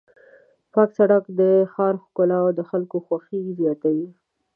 پاک 0.73 0.89
سړکونه 0.97 1.31
د 1.39 1.41
ښار 1.73 1.95
ښکلا 2.03 2.37
او 2.43 2.49
د 2.57 2.61
خلکو 2.69 2.97
خوښي 3.05 3.39
زیاتوي. 3.59 4.07